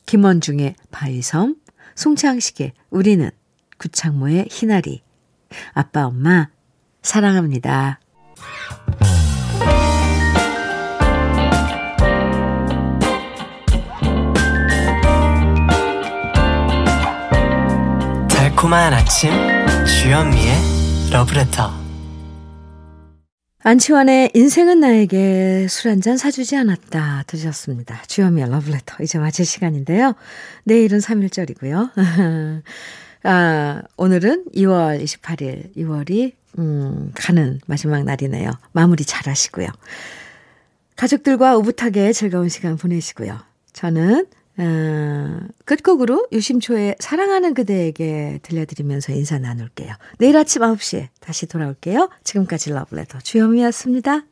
김원중의 0.06 0.74
바위섬, 0.90 1.56
송창식의 1.94 2.72
우리는, 2.90 3.30
구창모의 3.78 4.48
희나리, 4.50 5.02
아빠, 5.72 6.06
엄마, 6.06 6.48
사랑합니다. 7.02 8.00
달콤한 18.28 18.94
아침, 18.94 19.30
주현미의 19.84 21.10
러브레터. 21.10 21.81
안치환의 23.64 24.30
인생은 24.34 24.80
나에게 24.80 25.68
술 25.68 25.90
한 25.90 26.00
잔 26.00 26.16
사주지 26.16 26.56
않았다 26.56 27.24
들으셨습니다. 27.28 28.02
주현미의 28.08 28.50
러브레터 28.50 29.02
이제 29.04 29.18
마칠 29.18 29.44
시간인데요. 29.44 30.14
내일은 30.64 30.98
3일절이고요. 30.98 31.92
아, 33.24 33.82
오늘은 33.96 34.46
2월 34.56 35.00
28일 35.02 35.76
2월이 35.76 36.32
음, 36.58 37.12
가는 37.14 37.60
마지막 37.66 38.02
날이네요. 38.02 38.50
마무리 38.72 39.04
잘 39.04 39.28
하시고요. 39.28 39.68
가족들과 40.96 41.56
오붓하게 41.56 42.12
즐거운 42.12 42.48
시간 42.48 42.76
보내시고요. 42.76 43.38
저는 43.72 44.26
어, 44.58 45.38
끝곡으로 45.64 46.28
유심초의 46.32 46.96
사랑하는 46.98 47.54
그대에게 47.54 48.40
들려드리면서 48.42 49.12
인사 49.12 49.38
나눌게요. 49.38 49.94
내일 50.18 50.36
아침 50.36 50.62
9시에 50.62 51.08
다시 51.20 51.46
돌아올게요. 51.46 52.10
지금까지 52.24 52.70
러브레터 52.70 53.18
주현미였습니다. 53.20 54.31